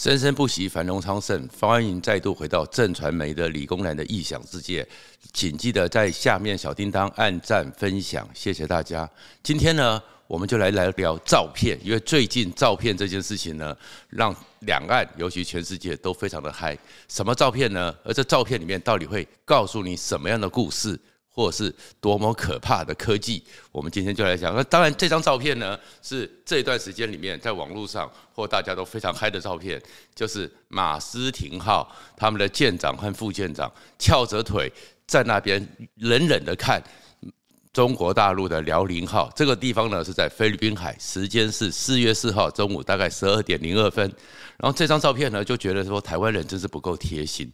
[0.00, 1.46] 生生不息，繁荣昌盛。
[1.60, 4.88] 欢迎再度回到正传媒的理工男的异想世界，
[5.34, 9.06] 请记得在下面小叮当按赞分享，谢谢大家。
[9.42, 13.76] 今天呢，我们就来来聊照片，因为最近照片这件事情呢，
[14.08, 16.74] 让两岸尤其全世界都非常的嗨。
[17.06, 17.94] 什么照片呢？
[18.02, 20.98] 而这照片里面到底会告诉你什么样的故事？
[21.40, 24.54] 或是多么可怕的科技，我们今天就来讲。
[24.54, 29.80] 那当然，这张照片呢，是这段时间里面在网络上或大家都非常嗨的照片，
[30.14, 34.70] 就是马斯廷号他们的舰长和副舰长翘着腿
[35.06, 36.82] 在那边冷冷的看
[37.72, 39.32] 中国大陆的辽宁号。
[39.34, 44.06] 这个地方呢是在菲律宾海，时间是四月四号中午大概十二点零二分。
[44.58, 47.50] 然后这张照片呢，就觉得说台湾人真是不够贴心。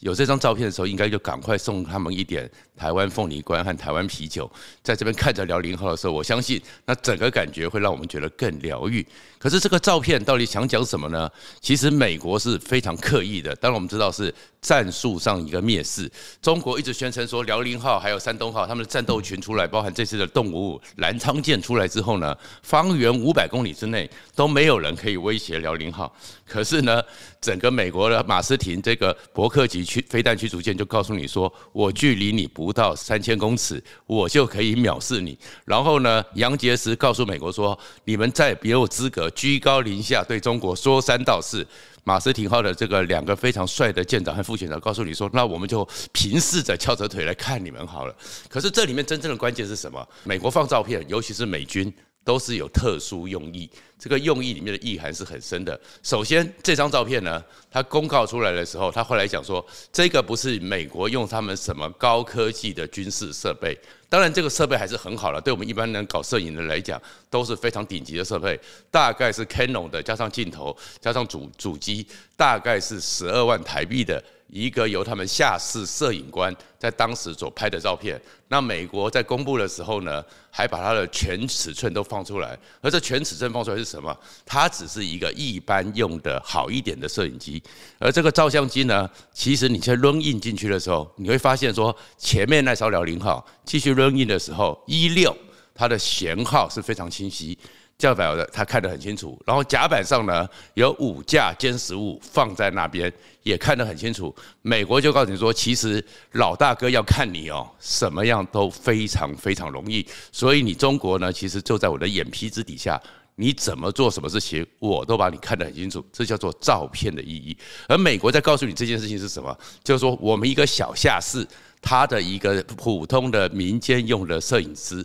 [0.00, 4.50] 有这张照片的时候，应该就赶快送他们一点台湾凤梨干和台湾啤酒。
[4.82, 9.04] 在这边看着辽宁号的时候，我相信那整个感觉会让我们觉得更疗愈。
[9.38, 11.30] 可是这个照片到底想讲什么呢？
[11.60, 16.10] 其实美国是非常刻意的，当然我们知道是战术上一个蔑视。
[16.42, 26.14] 中国一直宣称说辽宁号还有山东号他们的战斗群出来，包含这次的动物南昌舰出来之后呢，方圆五百公里之内都没有人可以威胁辽宁号。
[26.44, 27.02] 可是呢，
[27.40, 35.38] 整个美国的马斯廷这个伯克级驱飞弹驱逐舰就告诉你说，我距离你不到三千公尺，我就可以藐视你。
[35.64, 41.66] 然后呢，杨洁篪告诉美国说，你们再没有资格居高临下对中国说三道四。
[42.04, 48.14] 马斯廷号的这个两个非常帅的舰长和副舰长告诉你说，那我们就平视着翘着腿来看你们好了。
[48.48, 50.06] 可是这里面真正的关键是什么？
[50.22, 51.92] 美国放照片，尤其是美军。
[52.26, 55.80] 都是有特殊用意，这个用意里面的意涵是很深的。
[56.02, 63.78] 首先，这张照片呢，它公告出来的时候，他后来讲说，这个不是美国用他们什么高科技的军事设备。
[64.08, 67.00] 当然，这个设备还是很好了，对我们一般人搞摄影的来讲，
[67.30, 68.58] 都是非常顶级的设备。
[68.90, 72.04] 大概是 Canon 的，加上镜头，加上主主机，
[72.36, 74.20] 大概是十二万台币的。
[74.48, 82.56] 一个由他们下士摄影官在当时所拍的照片，那美国在公布的时候呢，还把它的全尺寸都放出来。
[82.80, 84.16] 而这全尺寸放出来是什么？
[84.44, 87.62] 它只是一个一般用的好一点的摄影机。
[87.98, 95.36] 而这个照相机呢，其实你在扔印进去的时候，你会发现说，前面那艘辽宁号继续扔印的时候，一六
[95.74, 97.58] 它的舷号是非常清晰。
[97.98, 103.10] 教表的他看得很清楚，然后甲板上呢有五架歼十五放在那边，
[103.42, 104.34] 也看得很清楚。
[104.60, 110.06] 美国就告诉你说，其实老大哥要看你哦，什么样都非常非常容易。
[110.30, 113.00] 所以你中国呢，其实就在我的眼皮子底下，
[113.36, 116.04] 你怎么做什么事情，我都把你看得很清楚。
[116.12, 117.56] 这叫做照片的意义。
[117.88, 121.46] 而美国在告诉你这件事情是什么，就是说我们一个小下士，
[121.80, 125.02] 他的一个普通的民间用的摄影师。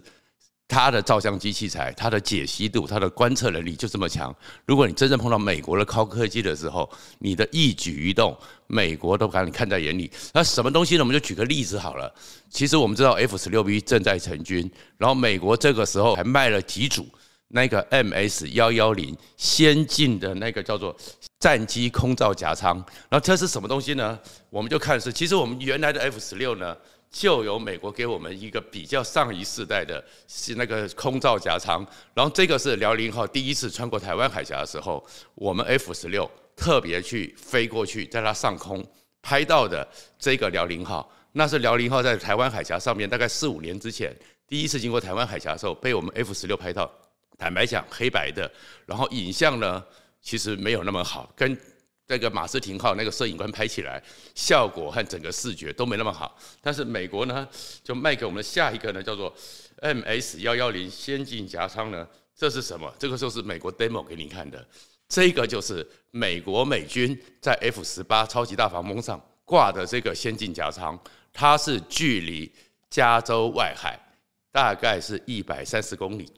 [0.72, 4.34] 它的照相机器材，它的解析度，它的观测能力就这么强。
[4.66, 6.90] 如果你真正碰到美国的高科技的时候，
[7.20, 8.36] 你的一举一动，
[8.68, 10.10] 美国都把你看在眼里。
[10.34, 11.02] 那什么东西呢？
[11.02, 12.10] 我们就举个例子好了。
[12.50, 17.06] 其实我们知道 F 十六 B 正在成军，然后美国这个时候还卖了几组
[17.50, 20.96] 那个 MS 幺幺零先进的那个叫做
[21.38, 22.78] 战机空照夹舱。
[23.10, 24.18] 然后这是什么东西呢？
[24.50, 26.78] 我们就看是，其实我们原来的 F 十六呢。
[27.12, 35.06] 就由美国给我们一个比较上一世代的，是那个空照夹舱，然后这个是辽宁号第一次穿过台湾海峡的时候，
[35.36, 38.82] 我们 F 十六特别去飞过去，在它上空
[39.22, 39.86] 拍到的
[40.18, 44.16] 这个辽宁号，那是辽宁号在台湾海峡上面大概四五年之前
[44.48, 46.90] 第一次经过台湾海峡的时候，被我们 F 十六拍到，
[47.38, 48.50] 坦白讲黑白的，
[48.86, 49.84] 然后影像呢
[50.22, 51.60] 其实没有那么好，跟。
[52.12, 54.04] 那个马斯廷号那个摄影官拍起来
[54.36, 57.48] 效果和整个视觉都没那么好，但是美国呢
[57.82, 59.34] 就卖给我们的下一个呢叫做
[59.78, 62.06] MS 幺幺零先进夹舱呢，
[62.36, 62.94] 这是什么？
[63.00, 64.68] 这个就是美国 demo 给你看的，
[65.08, 71.00] 这个就是美国美军在 F 十八超级大黄蜂上挂的这个先进夹舱，
[71.32, 72.52] 它是距离
[72.90, 73.98] 加州外海
[74.52, 76.30] 大概是一百三十公里，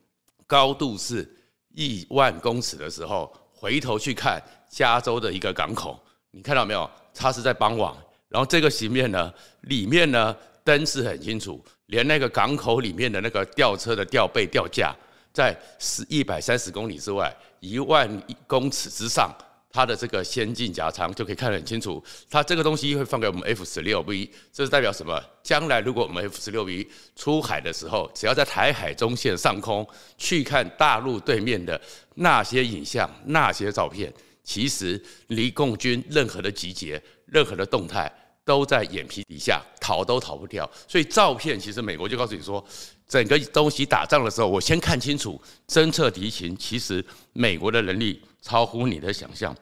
[0.45, 1.27] 高度是
[1.69, 3.35] 一万公尺的时候。
[3.55, 4.43] 回头去看
[4.73, 5.99] 加州的一个港口，
[6.31, 6.89] 你看到没有？
[7.13, 7.93] 它是在傍晚，
[8.27, 9.31] 然后这个形面呢，
[9.61, 14.95] 里面呢灯是很清楚，连那个港口里面的那个吊车的吊背吊架，
[15.31, 18.09] 在十一百三十公里之外，一万
[18.47, 19.31] 公尺之上。
[19.75, 25.19] 它的这个先进夹舱就可以看得很清楚，它这个东西会放给我们 F 十六 V，这是代表什么？
[25.41, 29.83] 将来如果我们 F 十六 V 出海的时候，只要在台海中线上空
[30.15, 31.81] 去看大陆对面的
[32.13, 38.11] 那些影像、那些照片，其实离共军任何的集结、任何的动态
[38.45, 40.69] 都在眼皮底下，逃都逃不掉。
[40.87, 42.65] 所以照片其实美国就告诉你说，
[43.07, 47.03] 整个东西打仗的时候，我先看清楚，侦测敌情，其实
[47.33, 48.21] 美国的能力。
[48.45, 49.55] 超乎你的想象，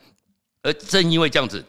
[0.63, 1.63] 而正因为这样子，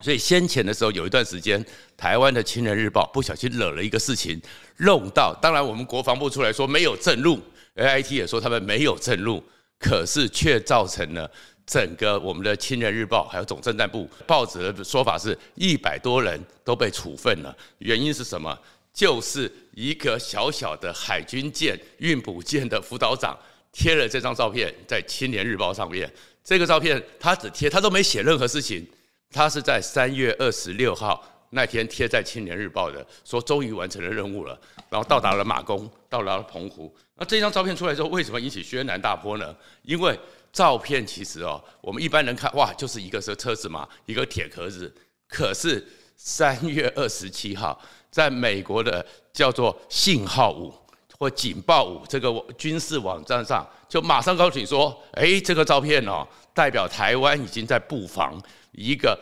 [0.00, 1.62] 所以先前的时候有一段时间，
[1.94, 4.40] 台湾的《青年日报》不小心惹了一个事情，
[4.78, 5.38] 弄到。
[5.42, 7.38] 当然，我们国防部出来说没有震怒
[7.74, 9.44] ，AIT 也说他们没有震怒，
[9.78, 11.30] 可是却造成了
[11.66, 17.56] 整个我们的《青年日报》还有总政战部报纸的说法是一百多人都被处分了。
[17.78, 18.58] 原因是什么？
[18.92, 23.36] 就是一个小小的海军舰运补舰的辅导长
[23.72, 26.08] 贴了这张照片在《青年日报》上面。
[26.44, 28.86] 这个照片他只贴，他都没写任何事情。
[29.32, 31.20] 他是在三月二十六号
[31.50, 34.56] 那天贴在《青年日报》的，说终于完成了任务了，
[34.88, 36.94] 然后到达了马公，到达了澎湖。
[37.16, 39.56] 那这张照片出来之后，为什么引起轩然大波呢？
[39.82, 40.16] 因为
[40.54, 44.90] 照片其实哦，我们一般人看哇，就是一个车车子嘛，一个铁壳子。
[45.28, 45.86] 可是
[46.16, 47.78] 三月二十七号。
[48.14, 50.72] 在美国的叫做信号五
[51.18, 56.24] 或警报五这个军事网站上，就马上告诉你说：“哎，这个照片哦，
[56.54, 58.40] 代表台湾已经在布防
[58.70, 59.18] 一个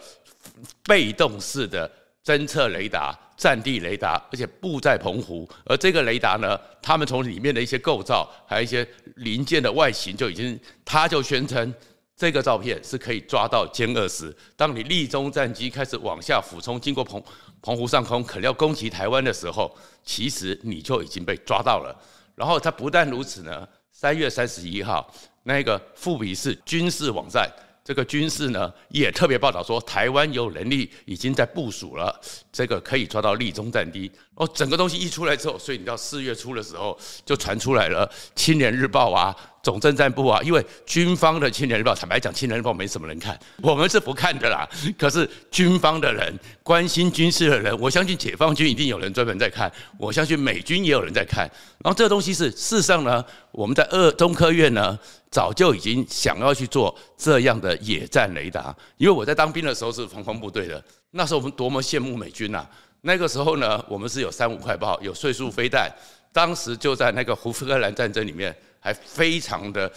[0.84, 1.90] 被动式的
[2.24, 5.48] 侦测雷达、战地雷达，而且布在澎湖。
[5.64, 8.86] 而这个雷达呢，他们从里面的一些构造，还有一些
[9.16, 11.74] 零件的外形，就已经，他就宣称。”
[12.14, 14.32] 这个照片是可以抓到歼二十。
[14.54, 17.20] 当你利中战机开始往下俯冲，经过澎
[17.60, 21.96] 澎湖上空，可能要攻击台湾的时候，其实你就已经被抓到了。
[22.36, 27.50] 然后他不但如此呢，三月三十一号，那个富比士军事网站。
[27.84, 32.20] 这个军事呢，也特别报道说，台湾有能力已经在部署了，
[32.52, 34.10] 这个可以抓到立中战机。
[34.34, 44.66] 哦，整个东西一出来之后，所以你到四月初的时候，就传出来了《青年日报》啊，总政战部啊，因为军方的《青年日报》，坦白讲，《青年日报》没什么人看，我们是不看的啦。
[44.98, 51.44] 可是军方的人，关心军事的人，我相信解放军一定有人专门在看，我相信美军也有人在看。
[51.84, 54.98] 然后这个东西是事实上呢，我们在二中科院呢。
[55.32, 62.66] 早就已经想要去做这样的野战雷达，因为我在当兵的时候是防空部队的，那时候我们多么羡慕美军呐！
[63.02, 65.90] 那个时候呢，我们是有三五快炮，有岁数飞弹，
[66.32, 69.90] 当时就在那个胡夫克兰战争里面还非常的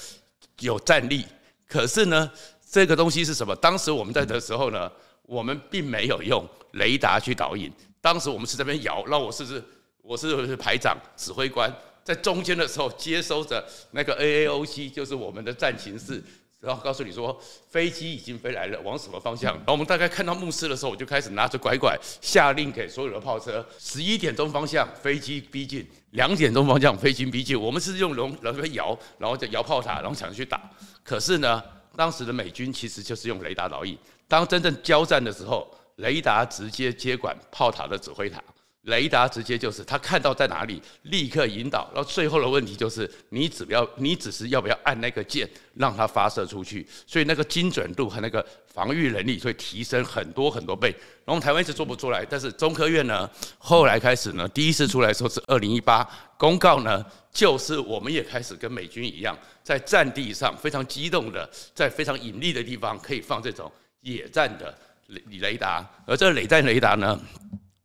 [0.60, 1.26] 有战力。
[1.68, 2.30] 可是呢，
[2.70, 3.56] 这个东西是什么？
[3.56, 4.92] 当时我们在的时候呢，
[5.24, 7.72] 我们并没有用雷达去导引，
[8.02, 9.64] 当时我们是这边摇，那我是不是
[10.02, 11.72] 我是排长指挥官。
[12.04, 16.24] 在中间的时候，接收着那个 AAOC，就是我们的战情室，
[16.66, 17.40] 然后告诉你说
[17.70, 19.54] 飞机已经飞来了，往什么方向？
[19.56, 27.60] 然后我们大概看到目视的时候，我就开始拿着拐拐下令给所有的炮车：十一点钟方向飞机逼近，两点钟方向飞机逼近。
[27.60, 30.60] 我们是用龙来摇，然后就摇炮塔，然后想去打。
[31.04, 31.64] 可是呢，
[31.96, 33.98] 当时的美军其实就是用雷达导引。
[34.28, 38.42] 当真正交战的时候，雷达直接接管炮塔的指挥塔。
[38.86, 41.90] 雷达直接就是他看到在哪里，立刻引导。
[41.94, 46.88] 然后最后的问题就是，你只要你只是要不要按那个键，让它发射出去。
[47.08, 50.96] 所以那个精准度和那个防御能力会提升很多很多倍。
[51.26, 63.72] 然后台湾一直做不出来，但是中科院呢，后来开始呢，第一次出来说是二零一八公告呢，就是我们也开始跟美军一样，在战地上非常机动的，在非常隐秘的地方可以放这种
[64.02, 64.78] 野战的
[65.08, 65.84] 雷雷达。
[66.06, 67.20] 而这个雷战雷达呢，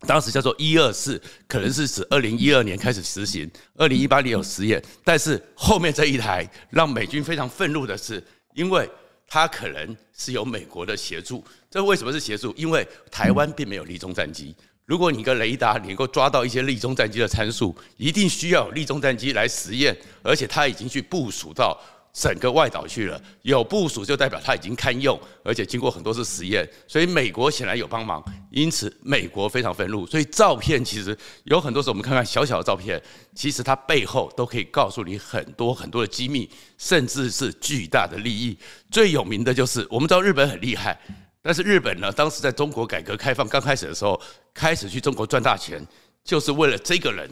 [0.06, 8.22] 当时叫做一二四，可能是指二零一二年开始实行，二零一八年有实验，但是后面这一台让美军非常愤怒的是，
[8.54, 8.88] 因为
[9.26, 11.44] 它可能是有美国的协助。
[11.70, 12.52] 这为什么是协助？
[12.56, 14.54] 因为台湾并没有立中战机。
[14.86, 21.78] 如果你一个雷达能够抓到一些立中战机的参数，一定需要立中战机来实验，而且它已经去部署到。
[22.12, 30.04] 整个外岛去了，有部署就代表它已经堪用，而且经过很多次实验，所以美国显然有帮忙，因此美国非常愤怒。
[30.06, 33.00] 所以照片其实有很多时候我们看看小小的照片，
[33.34, 38.58] 其实它背后都可以告诉你很多很多的机密，甚至是巨大的利益。
[38.90, 41.00] 最有名的就是我们知道日本很厉害，
[41.40, 44.20] 但是日本呢，当时在中国改革开放刚开始的时候，
[44.52, 45.80] 开始去中国赚大钱，
[46.24, 47.30] 就是为了这个人，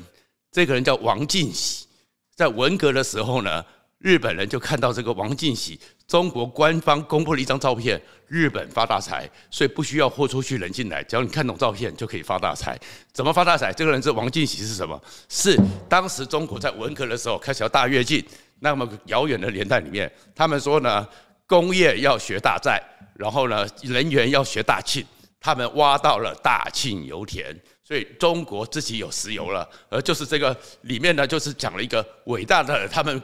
[0.52, 1.87] 这个人叫王进喜，
[2.37, 3.64] 在文革的时候呢。
[3.99, 12.78] 日本人就看到这个王进喜，中国官方公布了一张照片，日本发大财，所以不需要豁出去人进来，只要你看懂照片就可以发大财。
[13.12, 13.73] 怎么发大财？
[13.73, 15.00] 这个人是王进喜是什么？
[15.28, 18.25] 是当时中国在文革的时候开始要大跃进，
[18.61, 21.07] 那么遥远的年代里面，他们说呢，
[21.47, 22.81] 工业要学大寨，
[23.14, 25.05] 然后呢，人员要学大庆，
[25.40, 27.52] 他们挖到了大庆油田。
[27.88, 33.23] 所以中国自己有石油了，而就是这个里面呢，就是讲了一个伟大的他们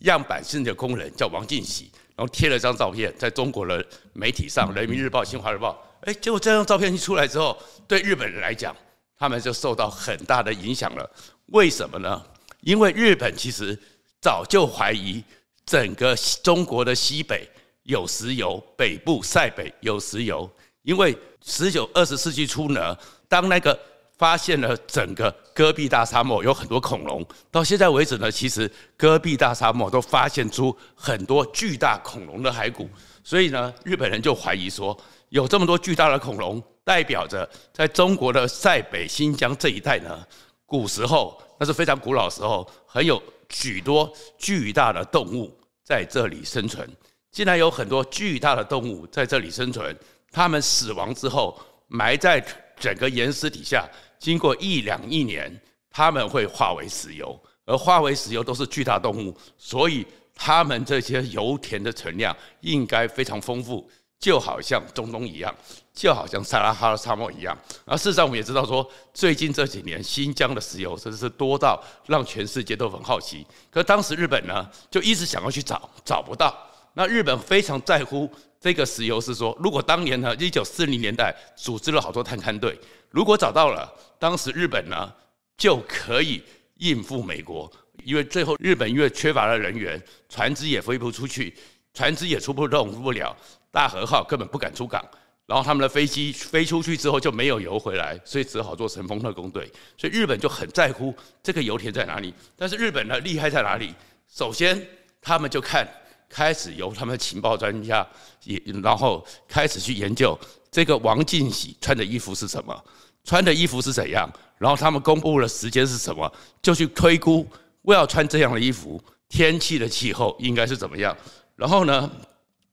[0.00, 5.82] 样板性的工人叫王进喜，然后贴了张照片在中国的媒体上，《人民日报》、《新华日报》。
[6.06, 7.56] 哎，结果这张照片一出来之后，
[7.88, 8.76] 对日本人来讲，
[9.18, 11.10] 他们就受到很大的影响了。
[11.46, 12.22] 为什么呢？
[12.60, 13.74] 因为日本其实
[14.20, 15.24] 早就怀疑
[15.64, 17.48] 整个中国的西北
[17.84, 20.50] 有石油，北部塞北有石油。
[20.82, 22.96] 因为十九、二十世纪初呢，
[23.28, 23.78] 当那个
[24.16, 32.88] 发现了整个戈壁大沙漠有很多恐龙，到现在为止呢，其实戈壁大沙漠都发现出很多巨大恐龙的骸骨，
[33.22, 34.96] 所以呢，日本人就怀疑说，
[35.28, 40.26] 有这么多巨大的恐龙，代表着在中国的塞北、新疆这一带呢，
[40.64, 45.54] 古时候那是非常古老时候，很有许多巨大的动物
[45.84, 46.88] 在这里生存。
[47.30, 49.94] 既然有很多巨大的动物在这里生存，
[50.32, 51.54] 它们死亡之后
[51.86, 52.42] 埋在
[52.78, 63.88] 整个岩石底下，经过一两亿年，它们会化为石油，而化为石油都是巨大动物，所以它们这些油田的存量应该非常丰富。
[64.18, 65.54] 就好像中东一样，
[65.92, 67.54] 就好像撒拉哈拉沙漠一样。
[67.84, 73.46] 而事实上，我们也知道说，最近这几年新疆的石油真的是多到让全世界都很好奇。
[73.70, 76.56] 可当时日本呢，就一直想要去找，找不到。
[76.94, 78.28] 那日本非常在乎
[78.66, 82.76] 这个石油，是说，如果当年呢，一九四零年代组织了好多探勘队，
[83.10, 85.12] 如果找到了，当时日本呢
[85.56, 86.42] 就可以
[86.78, 87.70] 应付美国，
[88.02, 91.54] 因为最后日本因为缺乏了人员，船只也飞不出去，
[91.94, 93.36] 船只也出不动不了。
[93.70, 95.00] 大和号根本不敢出港，
[95.46, 99.70] 然后他们的飞机飞出去之后就没有油回来，所以只好做神风特攻队。
[99.96, 102.34] 所以日本就很在乎这个油田在哪里。
[102.56, 103.94] 但是日本呢，厉害在哪里？
[104.28, 104.84] 首先
[105.22, 105.86] 他们就看，
[106.28, 108.06] 开始由他们的情报专家
[108.44, 110.38] 也，然后开始去研究
[110.70, 112.84] 这个王进喜穿的衣服是什么，
[113.24, 116.30] 穿的衣服是怎样，然后他们公布了时间是什么，
[116.60, 117.46] 就去推估，
[117.82, 121.16] 我要穿这样的衣服，天气的气候应该是怎么样，
[121.54, 122.10] 然后呢，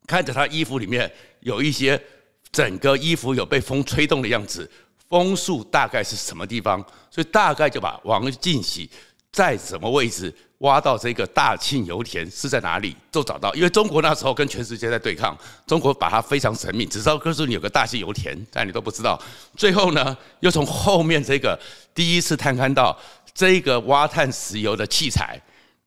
[0.05, 2.01] 看着他衣服里面有一些
[2.51, 4.69] 整个衣服有被风吹动的样子，
[5.09, 6.83] 风速大概是什么地方？
[7.09, 8.89] 所以大概就把王进喜
[9.33, 13.53] 在什么位置挖到这个大庆油田是在哪里都找到。
[13.55, 15.37] 因为中国那时候跟全世界在对抗，
[15.67, 19.21] 中国把它非常神秘，只知道告诉你有个大庆油田，但你都不知道。
[19.57, 21.59] 最后呢，又从后面这个
[21.93, 22.97] 第一次探勘到
[23.33, 25.41] 这个挖探石油的器材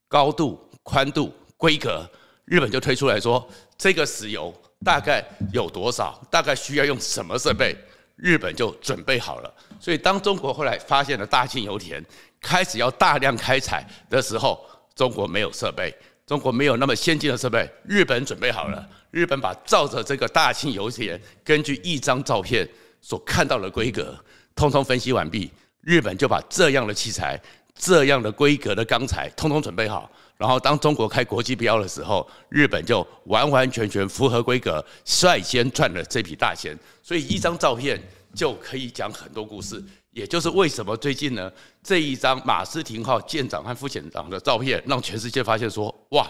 [0.09, 2.05] 高度、宽度、规格，
[2.45, 3.49] 日本就推出来说。
[3.79, 4.53] 这个石油
[4.85, 6.21] 大概有多少？
[6.31, 7.77] 大概需要用什么设备？
[8.17, 9.55] 日本就准备好了。
[9.79, 12.03] 所以当中国后来发现了大庆油田，
[12.47, 15.93] 开始要大量开采的时候，中国没有设备，
[16.25, 17.69] 中国没有那么先进的设备。
[17.85, 22.69] 日本准备好了，日本把照着这个大庆油田，根据一张照片
[23.01, 24.17] 所看到的规格，
[24.55, 25.51] 通通分析完毕，
[25.81, 27.41] 日本就把这样的器材、
[27.75, 30.09] 这样的规格的钢材，通通准备好。
[30.39, 36.79] 然后，当中国开国际标的时候，日本就完完全全符合规格，率先赚了这笔大钱。
[37.03, 38.01] 所以，一张照片
[38.35, 39.83] 就可以讲很多故事。
[40.17, 46.27] 也就是为什么最近呢，这一张马斯廷号舰长和副舰长的照片，让全世界发现说，哇，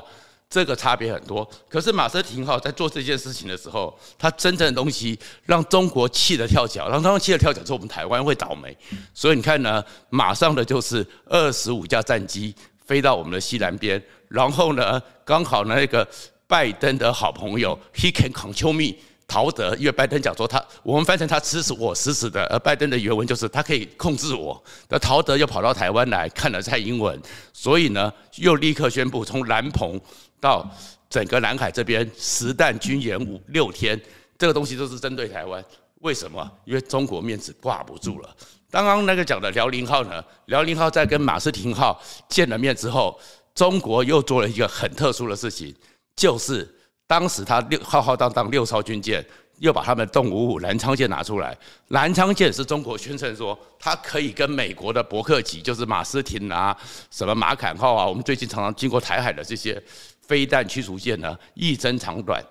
[0.50, 1.48] 这个差别很多。
[1.68, 8.76] 可是，马斯廷号在做这件事情的时候，他真正的东西让中国气得跳脚，让他们气得跳脚，说我们台湾会倒霉。
[9.14, 12.52] 所以，你看呢，马上的就是二十五架战机。
[12.84, 16.06] 飞到我们的西南边，然后呢，刚好那个
[16.46, 18.96] 拜登的好朋友，He can control me，
[19.28, 24.62] 陶德，因为拜登讲说他，我们翻成他吃死我死死的，而拜登的原文就是他可以控制我。
[24.88, 27.20] 那陶德又跑到台湾来看了蔡英文，
[27.52, 30.00] 所以呢，又立刻宣布从兰鹏
[30.40, 30.68] 到
[31.10, 34.00] 整个南海这边实弹军演五六天，
[34.38, 35.64] 这个东西都是针对台湾。
[36.02, 36.48] 为什么？
[36.64, 38.36] 因为中国面子挂不住了。
[38.70, 40.22] 刚刚那个讲的辽宁号呢？
[40.46, 43.18] 辽宁号在跟马斯廷号见了面之后，
[43.54, 45.74] 中国又做了一个很特殊的事情，
[46.14, 46.75] 就是
[47.06, 49.24] 当时他六浩浩荡荡六艘军舰，
[49.58, 51.56] 又把他们动五五南昌舰拿出来。
[51.88, 56.76] 南昌舰是中国宣称说，它可以跟美国的伯克级，就是马斯廷啊，
[57.10, 59.80] 什么马坎号啊，我们最近常常经过台海的这些
[60.26, 62.42] 飞弹驱逐舰呢，一争长短。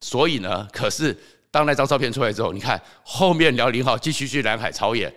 [0.00, 1.16] 所以呢，可是
[1.50, 5.12] 当那张照片出来之后，你看后面辽宁号继续去南海操演。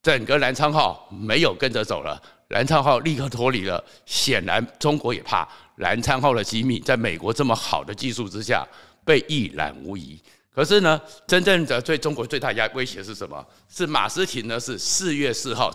[0.00, 3.82] 整个南昌号没有跟着走了，南昌号立刻脱离了。
[4.04, 8.66] 显然，中国也怕南昌号的机密在美国这么好的技术之下
[9.04, 10.20] 被一览无遗。
[10.52, 13.46] 可是呢，真正的对中国最大压威胁是什么？
[13.68, 14.58] 是马斯廷呢？
[14.58, 15.70] 是四月四号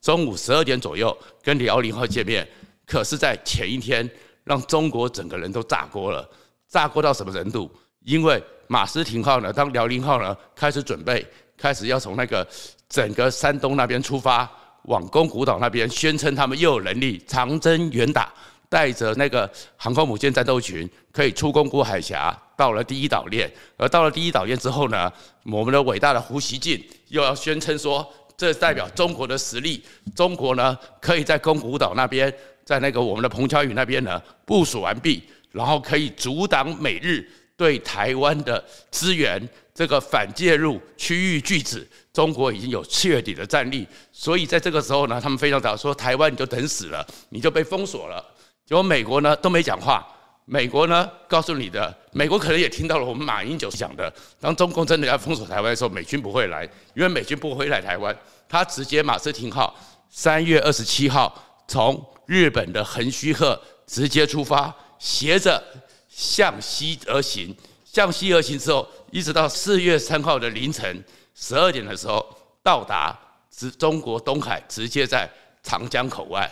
[0.00, 2.48] 中午十二点左右跟辽宁号见面。
[2.86, 4.08] 可是，在前一天，
[4.44, 6.28] 让中国整个人都炸锅了。
[6.68, 7.70] 炸锅到什么程度？
[8.04, 12.46] 因为马斯廷号呢，当辽宁号呢开始准备，开始要从那个。
[12.88, 14.50] 整个山东那边出发，
[14.88, 18.32] 往宫古岛那边，宣称他们又有能力长征远打，
[18.70, 23.50] 带着那个航空母舰战斗群可以出宫古海峡，到了第一岛链。
[23.76, 25.12] 而到了第一岛链之后呢，
[25.44, 29.82] 我们的伟大的胡锡进又要宣称说，这代表中国的实力，
[30.16, 32.32] 中国呢可以在宫古岛那边，
[32.64, 37.28] 在那个我们的彭佳屿那边呢部署完毕，然后可以阻挡美日
[37.58, 39.46] 对台湾的资源
[39.78, 43.86] 这个反介入区域拒止，中国已经有确底的战力。
[44.10, 48.20] 所以在这个时候呢，他们非常早说台湾你就等死了，你就被封锁了。
[48.66, 50.04] 结果美国呢都没讲话。
[50.46, 56.64] 美国呢告诉你的，美国可能也听到了我们马英九讲的，当中共真的要封锁台湾的时候，美军不会来，
[56.96, 58.12] 因为美军不会来台湾，
[58.48, 59.72] 他直接马斯廷号
[60.10, 61.32] 三月二十七号
[61.68, 65.62] 从日本的横须贺直接出发，斜着
[66.08, 67.54] 向西而行，
[67.84, 72.24] 向西而行之后，一直到四月三号的凌晨十二点的时候
[72.62, 73.18] 到达
[73.50, 75.28] 直中国东海，直接在
[75.62, 76.50] 长江口外，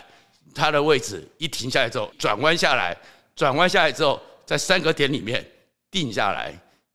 [0.53, 2.95] 它的位置一停下来之后转弯下来。
[3.35, 5.45] 转弯下来之后，在三个点里面
[5.91, 6.51] 定下来，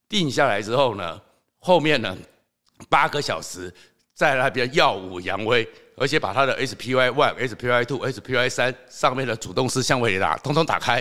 [0.08, 1.20] 定下来之后呢，
[1.60, 2.18] 后面呢
[2.88, 3.72] 八个小时
[4.12, 5.64] 在那边耀武扬威，
[5.96, 11.00] 而且把它的 SPY one、SPY two、SPY 三上面的主动式相位雷达通通打开，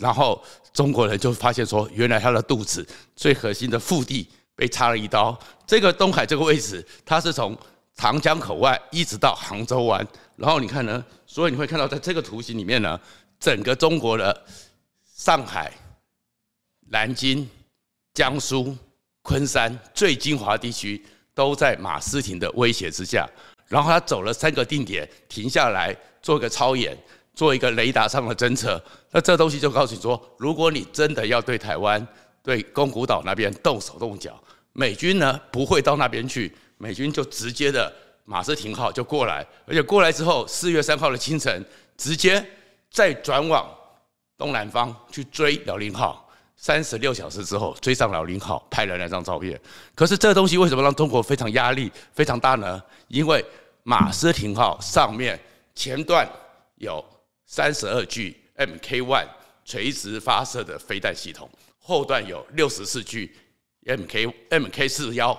[0.00, 0.42] 然后
[0.72, 4.26] 中国人就发现说，原来他的肚子最核心的腹地
[4.56, 5.38] 被插了一刀。
[5.66, 7.56] 这个东海这个位置，它是从
[7.94, 10.04] 长江口外一直到杭州湾，
[10.36, 12.98] 然后你看呢，所以你会看到在这个图形里面呢。
[13.38, 14.44] 整个中国的
[15.16, 15.72] 上海、
[16.88, 17.48] 南京、
[18.12, 18.76] 江苏、
[19.22, 21.02] 昆山最精华地区
[21.34, 23.26] 都在马斯廷的威胁之下，
[23.66, 26.94] 然后他走了三个定点，停下来做个操演，
[27.34, 28.82] 做一个雷达上的侦测。
[29.10, 32.06] 那这东西就告诉你说，如果你真的要对台湾、
[32.42, 34.38] 对宫古岛那边动手动脚，
[34.72, 37.92] 美军呢不会到那边去，美军就直接的
[38.24, 41.64] 马斯廷号就过来，而且过来之后，四月三号的清晨
[41.96, 42.44] 直接。
[42.92, 43.72] 再转往
[44.36, 49.56] 东南方去追辽宁号，三十六小时之后追上辽宁号，拍了那张照片。
[49.94, 52.82] 可是这东西为什么让中国非常压力非常大呢？
[53.06, 53.44] 因为
[53.84, 55.38] 马斯廷号上面
[55.72, 56.28] 前段
[56.78, 57.04] 有
[57.50, 59.26] 三十二具 MK One
[59.64, 63.34] 垂直发射的飞弹系统，后段有六十四具
[63.86, 65.36] MK MK 四幺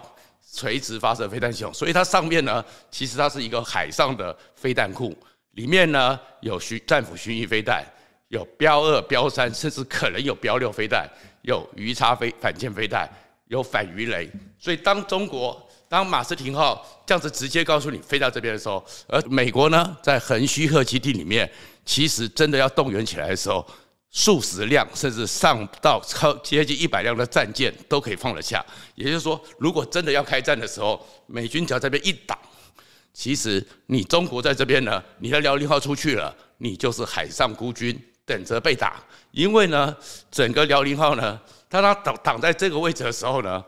[0.54, 5.18] 垂直发射飞弹系统，所以它上面呢，其实它是一个海上的飞弹库。
[5.52, 7.82] 里面呢有巡战斧巡弋飞弹，
[8.28, 11.10] 有标二、标三，甚至可能有标六飞弹，
[11.44, 13.10] 有鱼叉飞反舰飞弹，
[13.48, 14.30] 有反鱼雷。
[14.60, 21.50] 所以当中国当马斯廷号这样子直接告诉你飞到这边的时候，而美国呢在横须贺基地里面，
[21.86, 23.66] 其实真的要动员起来的时候，
[24.12, 28.64] 数十辆甚至上到超接近一百辆的战舰都可以放得下。
[28.96, 32.38] 也就是说，如果真的要开战的时候，美军只要这边一挡。
[33.14, 39.04] 其实你中国在这边呢，你的辽宁号出去了，你就是海上孤军，等着被打。
[39.32, 39.96] 因为呢，
[40.30, 43.64] 整个辽宁号呢，当它挡挡在这个位置的时候呢，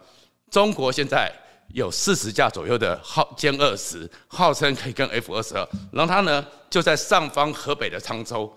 [0.50, 1.30] 中国现在
[1.74, 5.68] 有四十架左右的号歼二十，号称可以跟 F 二十二。
[5.92, 8.56] 然后它呢就在上方河北的沧州，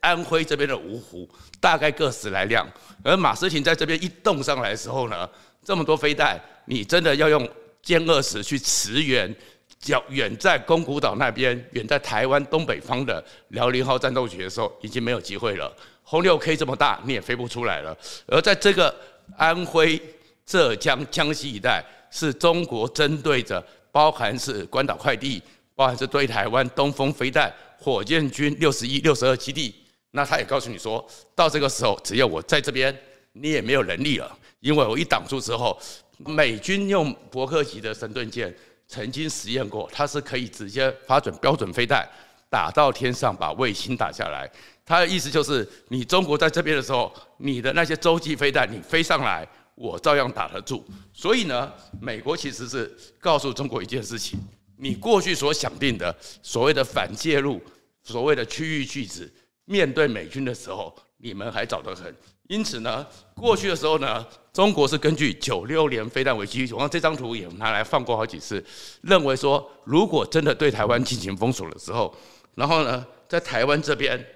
[0.00, 1.28] 安徽这边的芜湖，
[1.60, 2.68] 大概各十来辆。
[3.04, 5.28] 而马斯廷在这边一动上来的时候呢，
[5.64, 7.48] 这么多飞弹，你真的要用
[7.84, 9.34] 歼二十去驰援？
[9.80, 15.72] 较远在宫古岛那边，远在台湾东北方的辽宁号战斗群的时候，已经没有机会了。
[16.02, 17.96] 轰六 K 这么大，你也飞不出来了。
[18.26, 18.92] 而在这个
[19.36, 20.02] 安徽、
[20.44, 25.42] 浙江、江西一带，是中国针对着，包含是关岛快递，
[25.74, 29.74] 包含是对台湾东风飞弹、火箭军六十一、六十二基地。
[30.10, 32.96] 那他也告诉你说，到这个时候，只要我在这边，
[33.32, 35.78] 你也没有能力了，因为我一挡住之后，
[36.18, 38.54] 美军用伯克级的神盾舰。
[38.90, 42.08] 曾经实验过，它是可以直接发准标准飞弹，
[42.48, 44.50] 打到天上把卫星打下来。
[44.82, 49.46] 它的意思就是，你中国在这边的时候，你的那些洲际飞弹你飞上来，
[49.78, 50.84] 我照样打得住。
[51.12, 54.38] 所以呢，美国其实是告诉中国一件事情：
[54.76, 57.60] 你过去所想定的所谓的反介入、
[58.02, 59.32] 所谓的区域拒止，
[59.64, 62.12] 面对美军的时候，你们还早得很。
[62.48, 68.64] 因此呢，过去的时候呢，中国是根据九六年飞弹危机，我看这张图也拿来放过好几次，
[69.02, 72.12] 认为说，如果真的对台湾进行封锁的时候，
[72.54, 74.26] 然后呢，在台湾这边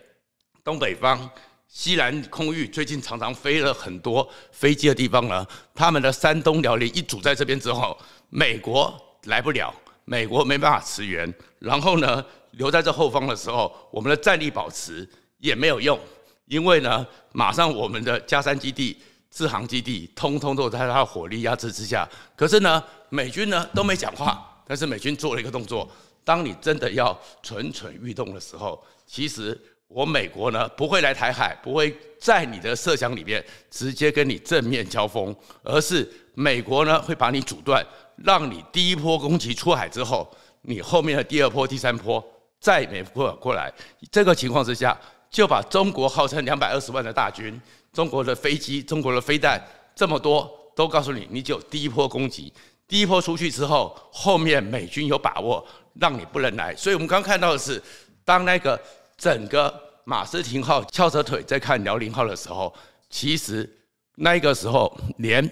[0.62, 1.28] 东北方
[1.72, 7.96] 西南空域最近常常飞了很多飞机的地方呢，他们的山东辽宁一组在这边之后，
[8.28, 15.08] 美国来不了，美国没办法驰援，然后呢，留在这后方的时候，我们的战力保持
[15.38, 15.98] 也没有用。
[16.44, 18.98] 因为呢，马上我们的加山基地、
[19.30, 22.06] 志航基地，通通都在他的火力压制之下。
[22.36, 25.90] 可是呢，美军呢都没讲话，但是美军做了一个动作。
[26.22, 29.58] 当你真的要蠢蠢欲动的时候，其实
[29.92, 40.28] 我美国呢不会来台海，不会在你的设想里面直接跟你正面交锋，而是美国呢会把你阻断，让你第一波攻击出海之后，
[40.62, 42.24] 你后面的第二波、第三波
[42.60, 43.72] 再没过过来。
[44.10, 44.98] 这个情况之下。
[45.32, 47.58] 就把中国号称两百二十万的大军
[47.90, 49.58] 中国的飞机、中国的飞弹
[49.94, 52.52] 这么多，都告诉你，你就第一波攻击，
[52.86, 56.76] 第一波出去之后，后面美军有把握让你不能来。
[56.76, 57.82] 所以我们刚看到的是，
[58.26, 58.78] 当那个
[59.22, 62.74] 整个马斯廷号翘着腿在看辽宁号的时候，
[63.08, 63.70] 其实
[64.16, 65.48] 那个时候连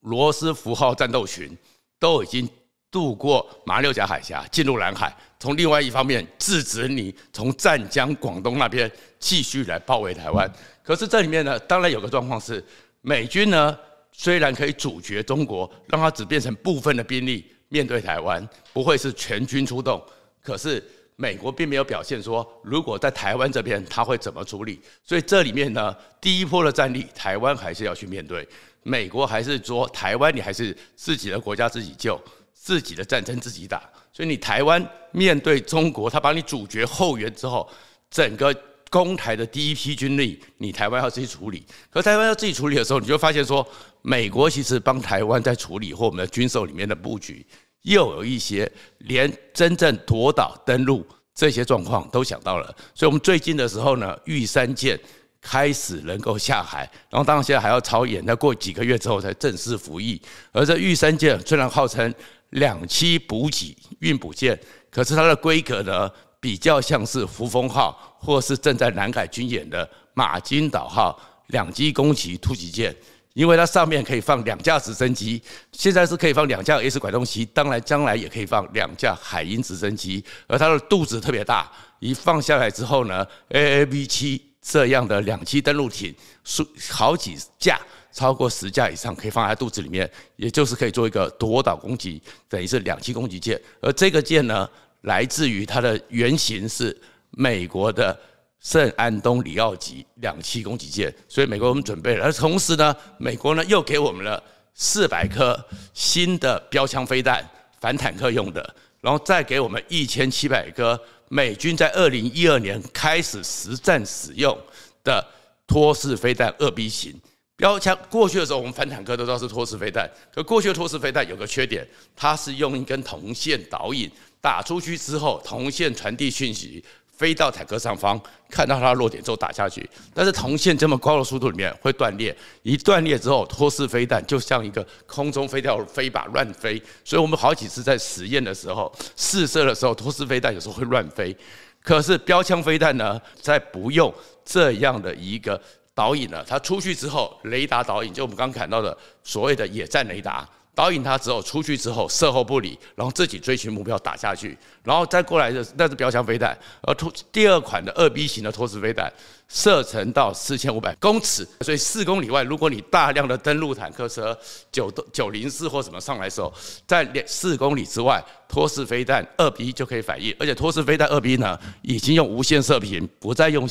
[0.00, 1.56] 罗斯福号战斗群
[2.00, 2.48] 都已经
[2.90, 10.52] 渡过马六甲海峡进入南海，从另外一方面制止你从湛江、广东那边继续来包围台湾。
[10.82, 12.64] 可是这里面呢，当然有个状况是，
[13.00, 13.78] 美军呢
[14.10, 20.04] 虽然可以阻绝中国，让它只变成部分的兵力面对台湾，不会是全军出动，
[20.42, 20.84] 可是。
[21.20, 24.80] 美国并没有表现说，如果在台湾这边他会怎么处理。
[25.04, 28.48] 所以这里面呢，第一波的战力，台湾还是要去面对。
[28.82, 32.18] 美国还是说，台湾你还是自己的国家自己救，
[32.54, 33.82] 自己的战争自己打。
[34.14, 37.68] 所以你台湾面对中国，他把你阻绝后援之后，
[38.10, 38.54] 整个
[38.88, 41.66] 攻台的第一批军力，你台湾要自己处理。
[41.90, 43.66] 可台湾要自己处理的时候，你就发现说，
[44.00, 47.44] 美国其实帮台湾在处理或我们的军售里面的布局。
[47.82, 54.98] 又有一些连真正夺岛登陆这些状况都想到了，所以我们最近的时候呢，玉山舰
[55.40, 60.20] 开始能够下海，然后当然现在还要操演，那过几个月之后才正式服役。
[60.52, 62.12] 而这玉山舰虽然号称
[62.50, 64.58] 两栖补给运补舰，
[64.90, 72.94] 可是它的规格呢，比较像是扶风号，或是正在南海军演的马金岛号两栖攻击突击舰。
[73.34, 75.40] 因为它上面可以放两架直升机，
[75.72, 80.24] 现在是可以放两架 S 拐动机，当然将来也可以放两架海鹰直升机。
[80.48, 87.80] 而它的肚子特别大，一放下来之后呢，AAV 七这样的两栖登陆艇，数好几架，
[88.12, 93.60] 超过十架以上，可以放在肚子里面，也就是可以做一个夺岛攻击，等于是两栖攻击舰。
[93.80, 94.68] 而这个舰呢，
[95.02, 98.18] 来自于它的原型是美国的。
[98.60, 104.42] 圣安东里奥级两栖攻击舰，所以美国我们准备了，而同时呢，美国呢又给我们了
[104.74, 105.58] 四百颗
[105.94, 107.42] 新的标枪飞弹，
[107.80, 114.56] 反坦克用的，然后再给我们一千七百颗美军在二零一二年开始实战使用
[115.02, 115.26] 的
[115.66, 117.18] 托式飞弹二 B 型
[117.56, 117.98] 标枪。
[118.10, 126.84] 过去的时候，我们反坦克都知道是托式飞弹，可过去的托式飞弹有个缺点，它是用一根铜线导引，打出去之后，铜线传递讯息。
[127.20, 129.86] 飞到坦克上方，看到它的落点之后打下去。
[130.14, 136.82] 但是铜线这么高的速度里面会断裂，一断裂之后，托式飞弹就像一个空中飞掉飞靶乱飞。
[137.04, 141.36] 所以我们好几次在实验的时候试射的时候，托式飞弹有时候会乱飞。
[141.82, 144.10] 可是标枪飞弹呢，在不用
[144.42, 145.60] 这样的一个
[145.94, 150.48] 导引呢，它出去之后，雷达导引就我们刚刚看到的所谓的野战雷达。
[150.74, 159.12] 导引它之后出去之后射后不理，然后自己追寻目标打下去，然后再过来的那是标枪飞弹，而托第二款的二 B 型的托式飞弹
[159.48, 164.36] 射程到四千五百公尺，所以四公里外，如果你大量的登陆坦克车
[164.72, 166.52] 九九零四或什么上来的时候，
[166.86, 173.68] 在两四公里之外，托式飞弹二 B 就可以反应，而且托式飞弹二 B 呢已经用无线射频，不再用。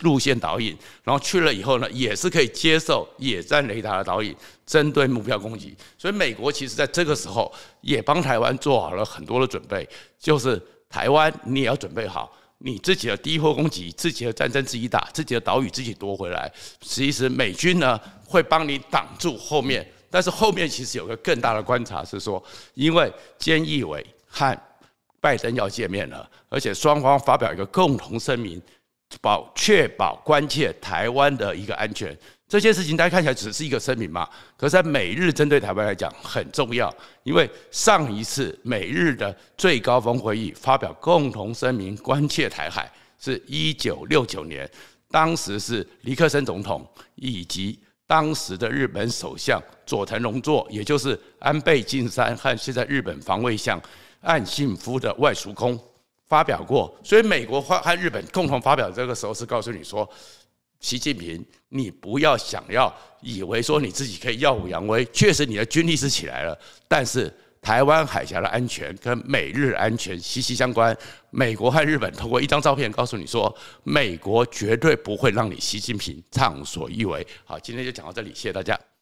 [0.00, 4.34] 路线导引，然后去了以后呢，也是可以接受野战雷达的导引，
[4.66, 5.76] 针对目标攻击。
[5.96, 16.50] 所以美国其实在这个时候也帮台湾做好了很多的准备，就是台湾你也要准备好你自己的第一波攻击，自己的战争自己打，自己的岛屿自己夺回来。
[16.80, 22.42] 其实美军呢会帮你挡住后面，但是后面其实有个更大的观察是说，
[22.74, 24.58] 因为菅义伟和
[25.20, 28.60] 拜登要见面了，而且双方发表一个共同声明。
[29.20, 32.16] 保确保关切台湾的一个安全，
[32.48, 44.68] 这件事情大家看起来只是一个声明嘛，可是在美日针对台湾来讲很重要，因为上一次美日的最高峰会议发表共同声明关切台海是一九六九年，
[45.10, 53.80] 当时是尼克森总统以及当时的日本首相佐藤荣作，也就是安倍晋三和现在日本防卫相
[54.20, 55.76] 岸信夫的外叔公。
[56.28, 60.08] 发表过，所以美国和和日本共同发表这个时候是告诉你说，
[60.80, 66.58] 习近平，你不要想要以为说你自己可以耀武扬威，确实你的军力是起来了，
[66.88, 70.96] 但是台湾海峡的安全跟美日安全息息相关。
[71.30, 77.26] 美国和日本通过一张照片告诉你说，美国绝对不会让你习近平畅所欲为。
[77.44, 78.95] 好，今天就讲到这里，谢谢大家。